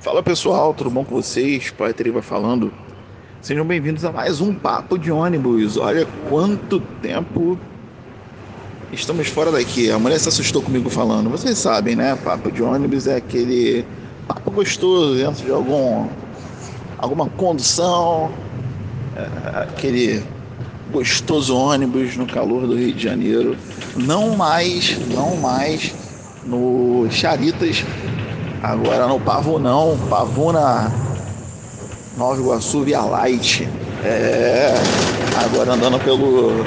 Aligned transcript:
Fala 0.00 0.22
pessoal, 0.22 0.72
tudo 0.72 0.90
bom 0.90 1.04
com 1.04 1.16
vocês? 1.16 1.72
Poeteria 1.72 2.12
vai 2.12 2.22
falando. 2.22 2.72
Sejam 3.42 3.66
bem-vindos 3.66 4.04
a 4.04 4.12
mais 4.12 4.40
um 4.40 4.54
Papo 4.54 4.96
de 4.96 5.10
ônibus. 5.10 5.76
Olha 5.76 6.06
quanto 6.28 6.78
tempo 7.02 7.58
estamos 8.92 9.26
fora 9.26 9.50
daqui. 9.50 9.90
A 9.90 9.98
mulher 9.98 10.20
se 10.20 10.28
assustou 10.28 10.62
comigo 10.62 10.88
falando. 10.88 11.28
Vocês 11.28 11.58
sabem, 11.58 11.96
né? 11.96 12.14
Papo 12.14 12.48
de 12.52 12.62
ônibus 12.62 13.08
é 13.08 13.16
aquele 13.16 13.84
papo 14.28 14.52
gostoso 14.52 15.16
dentro 15.16 15.44
de 15.44 15.50
algum 15.50 16.06
alguma 16.96 17.28
condução, 17.30 18.30
é, 19.16 19.62
aquele 19.62 20.22
gostoso 20.92 21.56
ônibus 21.56 22.16
no 22.16 22.24
calor 22.24 22.68
do 22.68 22.76
Rio 22.76 22.92
de 22.92 23.02
Janeiro. 23.02 23.56
Não 23.96 24.36
mais, 24.36 24.96
não 25.08 25.36
mais 25.38 25.92
no 26.46 27.08
Charitas 27.10 27.84
Agora 28.62 29.06
no 29.06 29.20
Pavunão, 29.20 29.96
Pavuna 30.10 30.92
Nova 32.16 32.40
Iguaçu 32.40 32.82
Via 32.82 33.02
Light. 33.02 33.68
É, 34.04 34.74
agora 35.44 35.74
andando 35.74 36.02
pelo, 36.02 36.64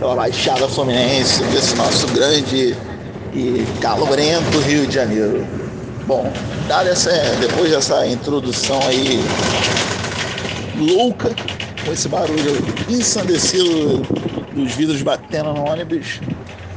pela 0.00 0.16
Baixada 0.16 0.68
Fluminense, 0.68 1.44
desse 1.44 1.76
nosso 1.76 2.08
grande 2.08 2.76
e 3.32 3.64
calorento 3.80 4.58
Rio 4.66 4.84
de 4.88 4.94
Janeiro. 4.94 5.46
Bom, 6.08 6.32
dada 6.66 6.90
essa, 6.90 7.10
depois 7.40 7.70
dessa 7.70 8.04
introdução 8.04 8.80
aí 8.88 9.22
louca, 10.76 11.30
com 11.84 11.92
esse 11.92 12.08
barulho 12.08 12.56
ensandecido 12.88 14.02
dos 14.52 14.72
vidros 14.72 15.02
batendo 15.02 15.52
no 15.52 15.70
ônibus, 15.70 16.20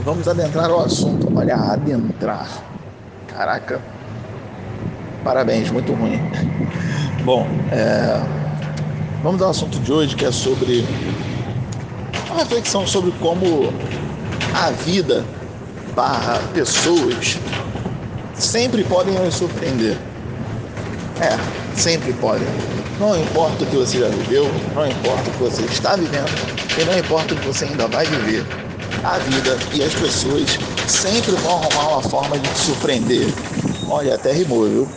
vamos 0.00 0.26
adentrar 0.26 0.68
o 0.70 0.80
assunto. 0.80 1.28
Olha, 1.36 1.54
adentrar. 1.54 2.48
Caraca, 3.28 3.80
Parabéns, 5.24 5.70
muito 5.70 5.92
ruim. 5.92 6.20
Bom, 7.24 7.46
é, 7.72 8.20
vamos 9.22 9.42
ao 9.42 9.50
assunto 9.50 9.78
de 9.78 9.92
hoje 9.92 10.16
que 10.16 10.24
é 10.24 10.32
sobre 10.32 10.84
uma 12.30 12.38
reflexão 12.38 12.86
sobre 12.86 13.10
como 13.20 13.72
a 14.54 14.70
vida 14.70 15.24
barra 15.94 16.40
pessoas 16.54 17.38
sempre 18.34 18.84
podem 18.84 19.14
nos 19.14 19.34
surpreender. 19.34 19.96
É, 21.20 21.36
sempre 21.76 22.12
podem. 22.14 22.46
Não 23.00 23.20
importa 23.20 23.64
o 23.64 23.66
que 23.66 23.76
você 23.76 23.98
já 23.98 24.08
viveu, 24.08 24.44
não 24.74 24.86
importa 24.86 25.28
o 25.28 25.32
que 25.32 25.38
você 25.38 25.62
está 25.62 25.96
vivendo 25.96 26.30
e 26.80 26.84
não 26.84 26.98
importa 26.98 27.34
o 27.34 27.36
que 27.36 27.46
você 27.46 27.64
ainda 27.64 27.88
vai 27.88 28.06
viver. 28.06 28.44
A 29.04 29.18
vida 29.18 29.56
e 29.72 29.82
as 29.82 29.94
pessoas 29.94 30.58
sempre 30.86 31.32
vão 31.32 31.60
arrumar 31.62 31.94
uma 31.94 32.02
forma 32.02 32.38
de 32.38 32.48
te 32.48 32.58
surpreender. 32.58 33.26
Olha, 33.88 34.14
até 34.14 34.32
rimou, 34.32 34.64
viu? 34.68 34.88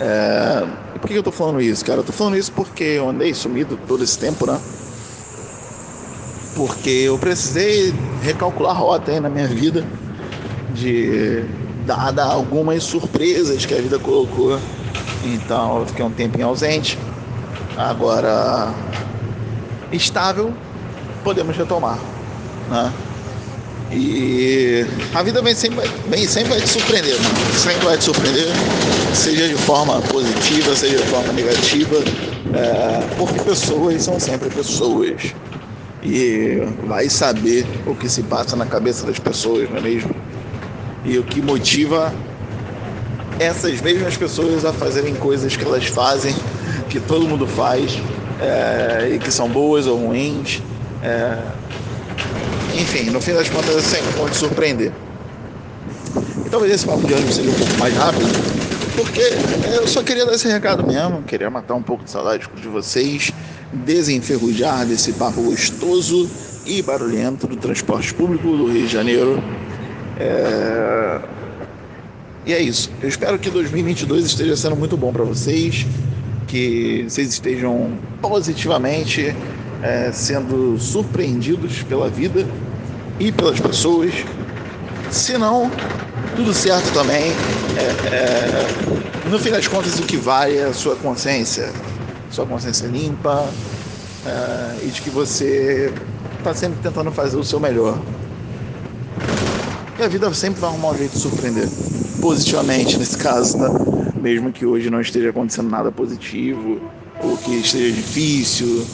É... 0.00 0.66
Por 1.00 1.08
que 1.08 1.14
eu 1.14 1.22
tô 1.22 1.32
falando 1.32 1.60
isso, 1.60 1.84
cara? 1.84 2.00
Eu 2.00 2.04
tô 2.04 2.12
falando 2.12 2.36
isso 2.36 2.52
porque 2.52 2.84
eu 2.84 3.08
andei 3.08 3.34
sumido 3.34 3.78
todo 3.88 4.04
esse 4.04 4.18
tempo, 4.18 4.46
né? 4.46 4.60
Porque 6.54 6.90
eu 6.90 7.18
precisei 7.18 7.92
recalcular 8.22 8.76
rota 8.76 9.10
aí 9.10 9.20
na 9.20 9.28
minha 9.28 9.48
vida, 9.48 9.84
de 10.74 11.44
dada 11.86 12.24
algumas 12.24 12.84
surpresas 12.84 13.66
que 13.66 13.74
a 13.74 13.80
vida 13.80 13.98
colocou. 13.98 14.58
Então 15.24 15.80
eu 15.80 15.86
fiquei 15.86 16.04
um 16.04 16.10
tempinho 16.10 16.46
ausente. 16.46 16.98
Agora 17.76 18.72
estável, 19.90 20.52
podemos 21.24 21.56
retomar, 21.56 21.98
né? 22.70 22.92
E 23.94 24.86
a 25.14 25.22
vida 25.22 25.42
vem 25.42 25.54
sempre, 25.54 25.88
vem, 26.08 26.26
sempre 26.26 26.50
vai 26.50 26.60
te 26.60 26.68
surpreender, 26.68 27.14
mano. 27.20 27.34
Sempre 27.54 27.84
vai 27.84 27.98
te 27.98 28.04
surpreender, 28.04 28.48
seja 29.14 29.48
de 29.48 29.54
forma 29.54 30.00
positiva, 30.02 30.74
seja 30.74 30.96
de 30.96 31.04
forma 31.04 31.32
negativa, 31.32 31.96
é, 32.54 33.16
porque 33.18 33.40
pessoas 33.40 34.02
são 34.02 34.18
sempre 34.18 34.48
pessoas. 34.48 35.34
E 36.02 36.58
vai 36.86 37.08
saber 37.08 37.66
o 37.86 37.94
que 37.94 38.08
se 38.08 38.22
passa 38.22 38.56
na 38.56 38.66
cabeça 38.66 39.06
das 39.06 39.18
pessoas, 39.18 39.68
não 39.70 39.76
é 39.76 39.80
mesmo? 39.80 40.14
E 41.04 41.18
o 41.18 41.22
que 41.22 41.42
motiva 41.42 42.12
essas 43.38 43.80
mesmas 43.80 44.16
pessoas 44.16 44.64
a 44.64 44.72
fazerem 44.72 45.14
coisas 45.14 45.56
que 45.56 45.64
elas 45.64 45.84
fazem, 45.86 46.34
que 46.88 46.98
todo 46.98 47.28
mundo 47.28 47.46
faz, 47.46 47.98
é, 48.40 49.10
e 49.14 49.18
que 49.18 49.30
são 49.30 49.48
boas 49.48 49.86
ou 49.86 49.98
ruins. 49.98 50.62
É, 51.02 51.38
enfim, 52.80 53.10
no 53.10 53.20
fim 53.20 53.32
das 53.32 53.48
contas, 53.48 53.76
é 53.76 53.80
sempre 53.80 54.12
pode 54.14 54.36
surpreender. 54.36 54.92
E 56.44 56.48
talvez 56.50 56.72
esse 56.72 56.86
papo 56.86 57.06
de 57.06 57.14
ônibus 57.14 57.34
seja 57.34 57.50
um 57.50 57.54
pouco 57.54 57.78
mais 57.78 57.94
rápido, 57.94 58.28
porque 58.96 59.22
eu 59.74 59.86
só 59.86 60.02
queria 60.02 60.26
dar 60.26 60.34
esse 60.34 60.48
recado 60.48 60.86
mesmo, 60.86 61.22
queria 61.22 61.50
matar 61.50 61.74
um 61.74 61.82
pouco 61.82 62.04
de 62.04 62.10
saudade 62.10 62.48
de 62.54 62.68
vocês, 62.68 63.32
desenferrujar 63.72 64.86
desse 64.86 65.12
papo 65.12 65.40
gostoso 65.42 66.28
e 66.66 66.82
barulhento 66.82 67.46
do 67.46 67.56
transporte 67.56 68.12
público 68.14 68.56
do 68.56 68.70
Rio 68.70 68.86
de 68.86 68.92
Janeiro. 68.92 69.42
É... 70.18 71.20
E 72.44 72.52
é 72.52 72.60
isso. 72.60 72.90
Eu 73.00 73.08
espero 73.08 73.38
que 73.38 73.48
2022 73.48 74.24
esteja 74.24 74.56
sendo 74.56 74.76
muito 74.76 74.96
bom 74.96 75.12
para 75.12 75.24
vocês, 75.24 75.86
que 76.48 77.04
vocês 77.08 77.28
estejam 77.28 77.92
positivamente 78.20 79.34
é, 79.82 80.10
sendo 80.12 80.78
surpreendidos 80.78 81.82
pela 81.82 82.08
vida 82.08 82.46
e 83.18 83.32
pelas 83.32 83.58
pessoas. 83.58 84.12
Se 85.10 85.36
não, 85.36 85.70
tudo 86.36 86.54
certo 86.54 86.92
também. 86.92 87.32
É, 87.76 88.14
é, 88.14 89.28
no 89.28 89.38
fim 89.38 89.50
das 89.50 89.66
contas, 89.66 89.98
o 89.98 90.02
que 90.02 90.16
vale 90.16 90.56
é 90.56 90.64
a 90.64 90.72
sua 90.72 90.96
consciência, 90.96 91.70
sua 92.30 92.46
consciência 92.46 92.86
limpa 92.86 93.48
é, 94.24 94.84
e 94.84 94.88
de 94.88 95.02
que 95.02 95.10
você 95.10 95.92
está 96.38 96.54
sempre 96.54 96.78
tentando 96.82 97.10
fazer 97.10 97.36
o 97.36 97.44
seu 97.44 97.60
melhor. 97.60 97.98
E 99.98 100.02
a 100.02 100.08
vida 100.08 100.32
sempre 100.32 100.60
vai 100.60 100.70
arrumar 100.70 100.90
um 100.90 100.96
jeito 100.96 101.12
de 101.12 101.18
surpreender, 101.18 101.68
positivamente 102.20 102.98
nesse 102.98 103.16
caso, 103.16 103.58
tá? 103.58 103.68
mesmo 104.20 104.52
que 104.52 104.64
hoje 104.64 104.88
não 104.88 105.00
esteja 105.00 105.30
acontecendo 105.30 105.68
nada 105.68 105.92
positivo, 105.92 106.80
ou 107.22 107.36
que 107.36 107.56
esteja 107.56 107.94
difícil, 107.94 108.84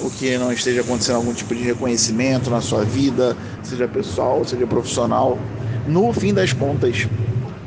o 0.00 0.10
que 0.10 0.38
não 0.38 0.52
esteja 0.52 0.80
acontecendo 0.80 1.16
algum 1.16 1.32
tipo 1.32 1.54
de 1.54 1.62
reconhecimento 1.62 2.50
na 2.50 2.60
sua 2.60 2.84
vida, 2.84 3.36
seja 3.62 3.88
pessoal, 3.88 4.44
seja 4.44 4.66
profissional. 4.66 5.38
No 5.86 6.12
fim 6.12 6.32
das 6.32 6.52
contas, 6.52 7.08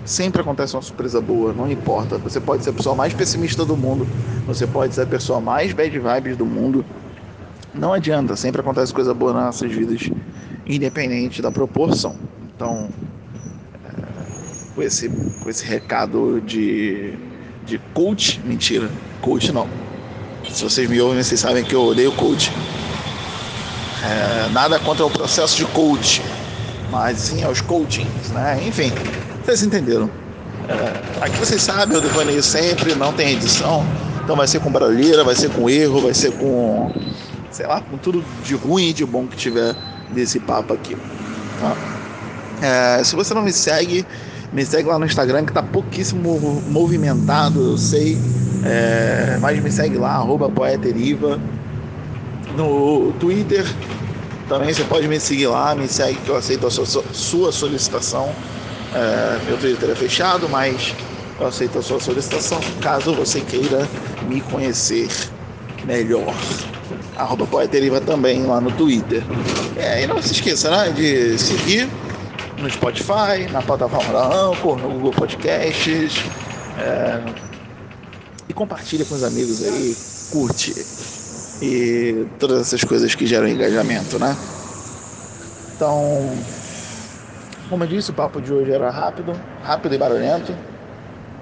sempre 0.06 0.42
acontece 0.42 0.76
uma 0.76 0.82
surpresa 0.82 1.20
boa, 1.20 1.54
não 1.54 1.70
importa. 1.70 2.18
Você 2.20 2.40
pode 2.40 2.64
ser 2.64 2.70
a 2.70 2.74
pessoa 2.74 2.96
mais 2.96 3.14
pessimista 3.14 3.66
do 3.66 3.76
mundo, 3.76 4.08
você 4.48 4.66
pode 4.66 4.96
ser 4.96 5.02
a 5.02 5.06
pessoa 5.06 5.42
mais 5.42 5.74
bad 5.74 5.98
vibes 6.00 6.38
do 6.38 6.46
mundo. 6.46 6.86
Não 7.74 7.94
adianta, 7.94 8.36
sempre 8.36 8.62
acontece 8.62 8.94
coisa 8.94 9.14
boa 9.14 9.34
nas 9.34 9.46
nossas 9.46 9.72
vidas, 9.72 10.10
independente 10.66 11.42
da 11.42 11.52
proporção. 11.52 12.16
Então, 12.56 12.90
é, 13.86 14.74
com, 14.76 14.82
esse, 14.82 15.10
com 15.10 15.50
esse 15.50 15.66
recado 15.66 16.42
de, 16.42 17.14
de 17.66 17.78
coach, 17.94 18.42
mentira, 18.46 18.90
coach 19.22 19.52
não 19.52 19.91
se 20.50 20.64
vocês 20.64 20.90
me 20.90 21.00
ouvem, 21.02 21.22
vocês 21.22 21.40
sabem 21.40 21.64
que 21.64 21.76
eu 21.76 21.84
odeio 21.84 22.12
coach. 22.14 22.52
É, 24.04 24.50
nada 24.50 24.80
contra 24.80 25.06
o 25.06 25.10
processo 25.10 25.56
de 25.56 25.66
coach, 25.66 26.22
mas 26.90 27.20
sim 27.20 27.44
aos 27.44 27.62
coachings, 27.62 28.30
né? 28.32 28.60
Enfim, 28.66 28.92
vocês 29.44 29.64
entenderam. 29.64 30.10
É, 30.68 31.26
aqui 31.26 31.38
vocês 31.38 31.62
sabem, 31.62 31.96
eu 31.96 32.02
devaneio 32.02 32.42
sempre, 32.42 32.96
não 32.96 33.14
tem 33.14 33.34
edição. 33.34 33.86
Então 34.24 34.36
vai 34.36 34.48
ser 34.48 34.60
com 34.60 34.72
barulheira, 34.72 35.24
vai 35.24 35.36
ser 35.36 35.50
com 35.50 35.70
erro, 35.70 36.02
vai 36.02 36.14
ser 36.14 36.32
com, 36.32 36.92
sei 37.52 37.68
lá, 37.68 37.82
com 37.82 37.98
tudo 37.98 38.24
de 38.44 38.56
ruim 38.56 38.90
e 38.90 38.94
de 38.94 39.06
bom 39.06 39.28
que 39.28 39.36
tiver 39.36 39.76
desse 40.12 40.40
papo 40.40 40.74
aqui. 40.74 40.96
Tá? 41.60 41.76
É, 42.62 43.04
se 43.04 43.16
você 43.16 43.34
não 43.34 43.42
me 43.42 43.52
segue, 43.52 44.06
me 44.54 44.66
segue 44.66 44.88
lá 44.88 45.00
no 45.00 45.06
Instagram 45.06 45.46
que 45.46 45.54
tá 45.54 45.64
pouquíssimo 45.64 46.62
movimentado, 46.68 47.72
eu 47.72 47.78
sei. 47.78 48.18
É, 48.64 49.38
mas 49.40 49.62
me 49.62 49.72
segue 49.72 49.98
lá, 49.98 50.16
arroba 50.16 50.50
poeteriva. 50.50 51.40
No 52.56 53.14
Twitter 53.20 53.66
também 54.48 54.74
você 54.74 54.84
pode 54.84 55.08
me 55.08 55.20
seguir 55.20 55.48
lá, 55.48 55.74
me 55.74 55.88
segue 55.88 56.18
que 56.26 56.30
eu 56.30 56.36
aceito 56.36 56.68
a 56.68 56.70
sua, 56.70 56.86
sua 56.86 57.52
solicitação. 57.52 58.30
É, 58.94 59.40
meu 59.46 59.58
Twitter 59.58 59.90
é 59.90 59.96
fechado, 59.96 60.50
mas 60.50 60.94
eu 61.40 61.48
aceito 61.48 61.80
a 61.80 61.82
sua 61.82 62.00
solicitação 62.00 62.60
caso 62.82 63.14
você 63.14 63.40
queira 63.40 63.88
me 64.28 64.42
conhecer 64.42 65.08
melhor. 65.86 66.34
Arroba 67.18 67.48
Poeteriva 67.48 68.02
também 68.02 68.46
lá 68.46 68.60
no 68.60 68.72
Twitter. 68.72 69.24
É, 69.78 70.04
e 70.04 70.08
não 70.08 70.22
se 70.22 70.34
esqueça 70.34 70.70
né, 70.70 70.92
de 70.92 71.38
seguir 71.40 71.90
no 72.58 72.70
Spotify, 72.70 73.50
na 73.52 73.62
plataforma 73.62 74.12
da 74.12 74.28
Anchor, 74.28 74.78
no 74.78 74.90
Google 74.90 75.12
Podcasts. 75.12 76.24
É, 76.78 77.22
e 78.52 78.54
compartilha 78.54 79.06
com 79.06 79.16
os 79.16 79.24
amigos 79.24 79.64
aí, 79.64 79.96
curte 80.30 80.76
e 81.62 82.28
todas 82.38 82.60
essas 82.62 82.84
coisas 82.84 83.16
que 83.16 83.26
geram 83.26 83.48
engajamento, 83.48 84.20
né? 84.20 84.36
Então, 85.74 86.30
como 87.70 87.86
eu 87.86 87.88
disse, 87.88 88.12
o 88.12 88.14
papo 88.14 88.42
de 88.42 88.54
hoje 88.54 88.72
era 88.72 88.90
rápido, 88.92 89.34
rápido 89.64 89.96
e 89.96 89.98
barulhento. 89.98 90.54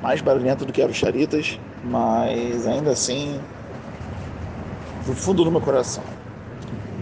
mais 0.02 0.22
barulhento 0.22 0.66
do 0.66 0.72
que 0.72 0.84
o 0.84 0.94
Charitas, 0.94 1.60
mas 1.84 2.68
ainda 2.68 2.92
assim, 2.92 3.40
do 5.06 5.14
fundo 5.14 5.44
do 5.44 5.52
meu 5.52 5.62
coração. 5.62 6.04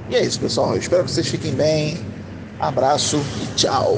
E 0.10 0.16
é 0.16 0.24
isso, 0.24 0.40
pessoal. 0.40 0.72
Eu 0.72 0.80
espero 0.80 1.04
que 1.04 1.12
vocês 1.12 1.28
fiquem 1.28 1.54
bem. 1.54 1.98
Abraço 2.60 3.18
e 3.44 3.56
tchau. 3.56 3.98